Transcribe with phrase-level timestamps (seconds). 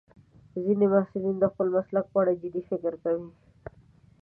[0.63, 3.29] ځینې محصلین د خپل مسلک په اړه جدي فکر کوي.